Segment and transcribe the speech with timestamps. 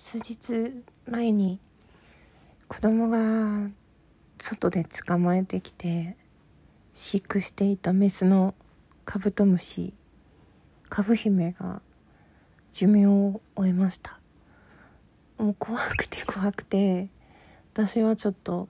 [0.00, 1.58] 数日前に
[2.68, 3.68] 子供が
[4.38, 6.16] 外で捕まえてきて
[6.94, 8.54] 飼育していたメスの
[9.04, 9.92] カブトムシ
[10.88, 11.82] カブ姫が
[12.70, 14.20] 寿命を終えました。
[15.36, 17.10] もう怖くて 怖くて
[17.74, 18.68] 私はちょっと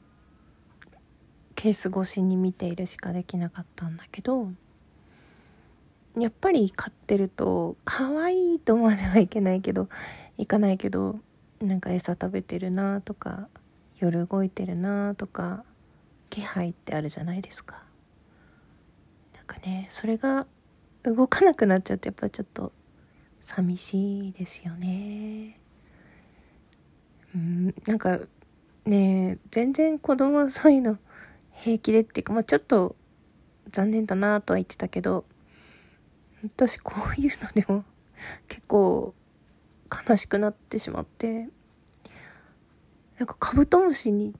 [1.54, 4.50] ケース越しに見ているしかできなかったんだけど
[6.18, 9.88] やっぱり飼ってると可愛いとまではいけないけど
[10.36, 11.20] いかないけど
[11.60, 13.48] なんか餌食べてるなとか
[13.98, 15.64] 夜動いてるなとか
[16.30, 17.82] 気配ってあるじゃないですか。
[19.34, 20.46] なんかねそれが
[21.02, 22.72] 動かなくなっちゃうとやっぱちょっと
[23.42, 25.58] 寂しいですよね。
[27.34, 28.20] うんなんか
[28.84, 30.98] ね全然子供はそういうの
[31.52, 32.94] 平気でっていうかまあちょっと
[33.70, 35.24] 残念だなとは言ってたけど
[36.44, 37.84] 私こういうのでも
[38.48, 39.14] 結構
[40.08, 41.48] 悲しくなってしまって
[43.18, 44.34] なんかカブトムシに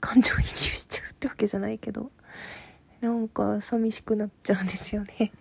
[0.00, 2.10] 感情移入しちゃうってわけじゃないけど
[3.00, 5.32] なんか寂しくなっちゃうんですよね。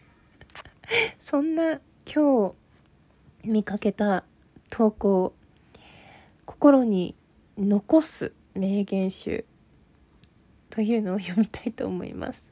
[1.19, 1.79] そんな
[2.11, 2.55] 今日
[3.43, 4.23] 見かけた
[4.69, 5.33] 投稿
[6.45, 7.15] 心に
[7.57, 9.45] 残す名言集
[10.69, 12.43] というのを読みたいと思います。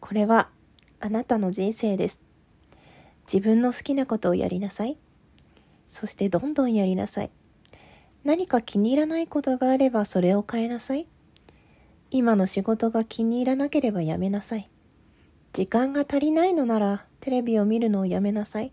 [0.00, 0.50] これは
[1.04, 2.18] あなたの人生です。
[3.30, 4.96] 自分の好きなことをやりなさい。
[5.86, 7.30] そしてどんどんやりなさい。
[8.24, 11.06] 何か気に入らないことがあればそれを変えなさい。
[12.10, 14.70] 今の仕事が気に入らなければやめなさい。
[15.52, 18.72] 時間が足りないのならテレビを見るのをやめなさい。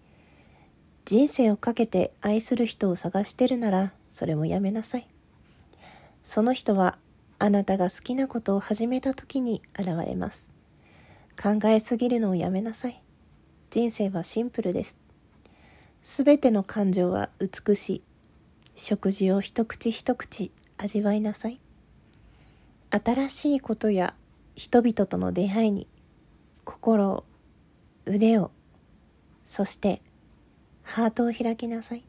[1.04, 5.08] 人生をかけて愛する人を探してるならそれもやめなさい。
[6.24, 6.98] その人は
[7.40, 10.50] あなたが好きなことを始めた時に現れます。
[11.42, 13.02] 考えすぎるのをやめなさい。
[13.72, 14.95] 人生はシンプルです。
[16.03, 18.03] すべての感情は美しい。
[18.75, 21.59] 食事を一口一口味わいなさい。
[22.92, 24.13] 新しいことや
[24.56, 25.88] 人々との出会いに
[26.63, 27.24] 心を
[28.06, 28.52] 腕を
[29.46, 30.02] そして
[30.84, 32.03] ハートを開きなさい。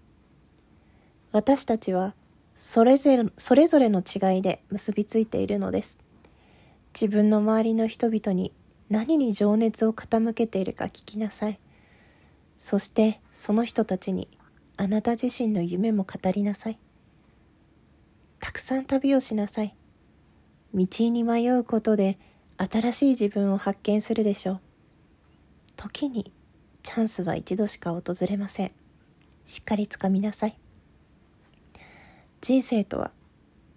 [1.31, 2.14] 私たちは
[2.54, 5.97] それぞれそれぞれの違いで結びついているのです。
[6.93, 8.53] 自分の周りの人々に
[8.92, 11.58] 何に情熱を傾けているか聞きなさい。
[12.58, 14.28] そしてその人たちに
[14.76, 16.78] あなた自身の夢も語りなさい。
[18.38, 19.75] たくさん旅をしなさい。
[20.75, 22.19] 道に迷うことで
[22.58, 24.60] 新しい自分を発見するでしょう。
[25.76, 26.31] 時に
[26.82, 28.72] チャンスは一度しか訪れません。
[29.47, 30.58] しっかりつかみなさい。
[32.42, 33.10] 人生とは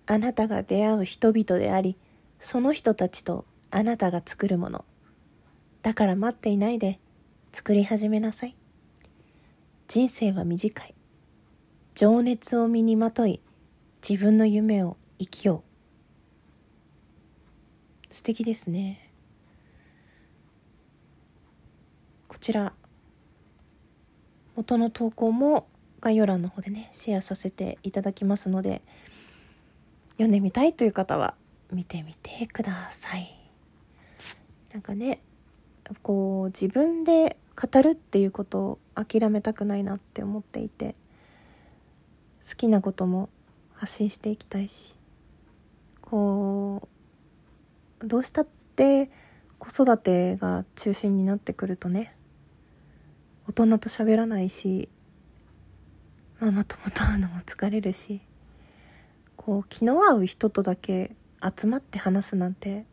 [0.07, 1.95] あなたが出会う人々であり
[2.41, 4.83] その人たちとあなたが作るもの。
[5.85, 6.99] だから待っていないで
[7.53, 8.55] 作り始めなさい。
[9.87, 10.95] 人生は短い。
[11.93, 13.39] 情熱を身にまとい
[14.01, 15.63] 自分の夢を生きよ
[18.09, 18.11] う。
[18.11, 19.11] 素敵ですね。
[22.29, 22.73] こちら
[24.55, 25.67] 元の投稿も
[26.01, 28.81] 概要欄の方でねシェアさせていただきますので
[30.13, 31.35] 読んでみたいという方は
[31.71, 33.39] 見てみてください。
[34.73, 35.19] なんかね
[36.01, 40.95] こう自分で語るっていうことを諦めたくないなって思っていて
[42.47, 43.29] 好きなことも
[43.73, 44.95] 発信していきたいし
[46.01, 46.87] こ
[48.01, 49.09] うどうしたって
[49.57, 52.15] 子育てが中心になってくるとね
[53.47, 54.89] 大人と喋らないし
[56.39, 58.21] ママ友と会うのも疲れるし
[59.35, 62.85] こう気の合う人とだけ集まって話すなんて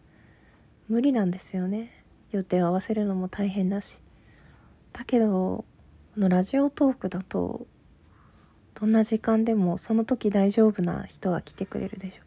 [0.89, 2.02] 無理なんですよね。
[2.33, 4.01] 予定を合わせるのも大変だし。
[4.93, 5.65] だけど
[6.15, 7.67] このラジオトークだと
[8.75, 12.23] どんな時間でもその時大丈夫な人が来てくれるでしょ。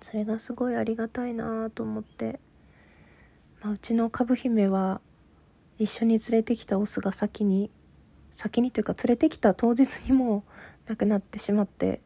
[0.00, 2.38] それがすごいありがたいなと思って、
[3.62, 5.00] まあ、うちのカブ姫は
[5.78, 7.70] 一緒に連れてきたオスが先に
[8.30, 10.44] 先にというか連れてきた当日にも
[10.86, 12.00] 亡くなってしまって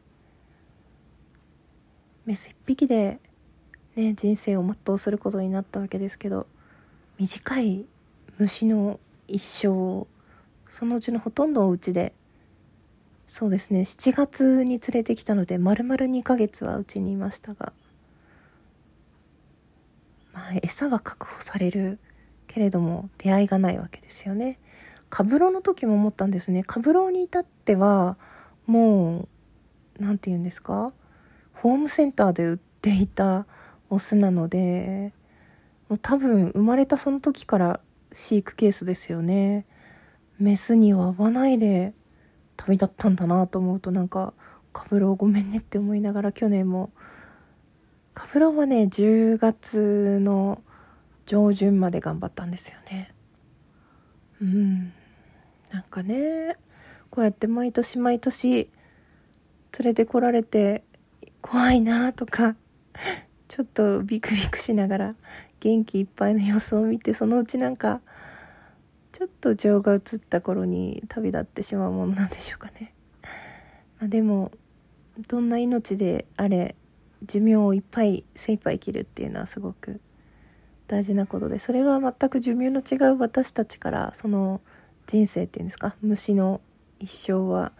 [2.25, 3.19] メス一匹で
[3.95, 6.47] ね人生を全うすることになったわけですけど。
[7.21, 7.85] 短い
[8.39, 10.07] 虫の一生
[10.71, 12.13] そのうちのほとんどをうちで
[13.27, 17.73] そうですね7月に連れてきたので丸々2ヶ月はうちにいましたが
[20.33, 21.99] まあ餌は確保される
[22.47, 24.59] けれども出会いがないわけですよね。
[25.11, 28.17] カブロの時も思ったんですねカブロに至っては
[28.65, 29.27] も
[29.99, 30.91] う何て言うんですか？
[31.53, 33.45] ホームセンターで売っていた
[33.91, 35.13] オスなので
[35.91, 37.81] もう多分生まれたその時から
[38.13, 39.65] 飼育ケースですよね。
[40.39, 41.91] メスには合わないで
[42.55, 44.33] 旅立ったんだなと思うとなんか
[44.71, 46.91] カブローごめんねって思いながら去年も。
[48.13, 50.63] カブローはね10月の
[51.25, 53.13] 上旬まで頑張ったんですよね。
[54.41, 54.93] うん。
[55.71, 56.55] なんかね
[57.09, 58.69] こうやって毎年毎年連
[59.81, 60.85] れてこられて
[61.41, 62.55] 怖いなとか
[63.49, 65.15] ちょっとビクビクしながら
[65.61, 68.01] 元気いっぱいの様子を見てそのうちなんか
[69.11, 72.93] ちょっと情が移った頃に旅立ってしまうものなんでしょうかね。
[73.99, 74.51] まあ、でも
[75.27, 76.75] どんな命であれ
[77.23, 80.01] 寿命をいっぱい精一杯生きるっていうのはすごく
[80.87, 84.61] 大事なことでそれは全く寿命の違う私たちからその
[85.05, 86.61] 人生っていうんですか虫の
[86.99, 87.73] 一生は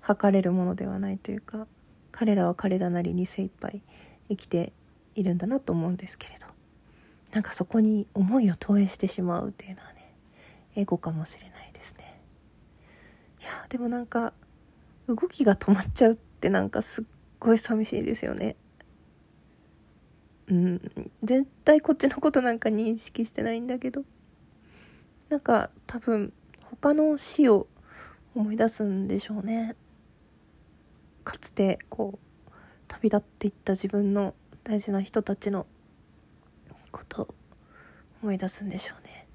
[0.00, 1.66] 測れるものではないというか
[2.10, 3.82] 彼らは彼らなりに精一杯
[4.28, 4.72] 生きて
[5.14, 6.46] いるんだなと思うんですけれど
[7.36, 10.10] なんかそこに思いを投影してしまうっていうのはね
[10.74, 12.18] エゴかもしれないですね。
[13.42, 14.32] いやでもなんか
[15.06, 17.04] 動きが止まっちゃうってなんかすっ
[17.38, 18.56] ごい寂しいですよね。
[20.46, 20.80] うん。
[21.22, 24.02] 絶対こっちのことなんか認識してないんだけど。
[25.28, 27.66] なんか多分他の死を
[28.34, 29.76] 思い出すんでしょうね。
[31.22, 32.18] かつてこ
[32.48, 32.50] う
[32.88, 34.32] 旅立っていった自分の
[34.64, 35.66] 大事な人たちの
[36.96, 37.34] こと
[38.22, 39.28] 思い出すんでしょうね。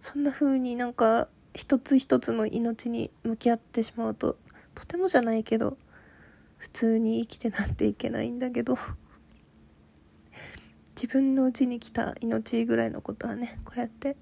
[0.00, 4.38] そんな風になんか一つ一つの命に向き合ってしまうと
[4.74, 5.76] とてもじゃないけど
[6.56, 8.78] 普通に生きてなっていけないんだけど
[10.96, 14.16] 自分のうちに来た命ぐらいのことはねこうやって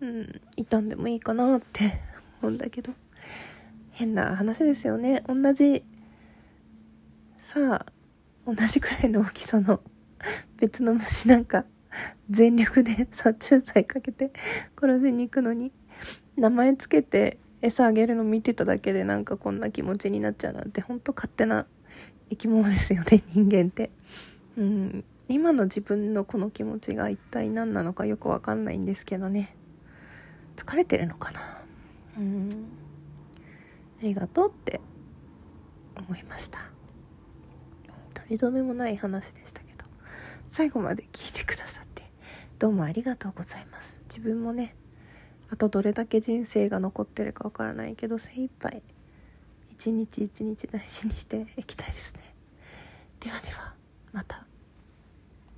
[0.00, 2.00] うん傷んでもいいかなって
[2.40, 2.94] 思うんだけど
[3.90, 5.24] 変な話ですよね。
[5.26, 5.84] 同じ
[7.36, 7.92] さあ
[8.46, 9.80] 同じくらいの大きさの
[10.58, 11.64] 別の虫なんか
[12.28, 14.32] 全力で殺虫剤かけて
[14.80, 15.72] 殺しに行くのに
[16.36, 21.66] 名前つけて餌あげるの見てただけでなんかこんな気持ちになっちゃうなんてほんと勝手な
[22.30, 23.90] 生き物ですよね 人間って。
[24.56, 25.04] うん。
[25.28, 29.54] 今の自分のこの気持ちが一体何なのかよくわかんないんですけどね。
[30.56, 31.40] 疲れてるのかな。
[32.18, 32.64] うん。
[34.00, 34.80] ありがとうって
[35.96, 36.58] 思いました。
[38.14, 39.59] 取り留めもない話でした。
[40.50, 42.02] 最後まで聞いてくださって
[42.58, 44.00] どうもありがとうございます。
[44.08, 44.74] 自分もね
[45.48, 48.82] あとどれだけ人生が残ってるかわからないけど精一杯
[49.70, 52.34] 一日一日大事にしていきたいですね。
[53.20, 53.74] ではでは
[54.12, 54.49] また。